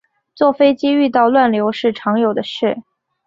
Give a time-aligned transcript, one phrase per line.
[0.33, 2.81] 坐飞机遇到乱流是常有的事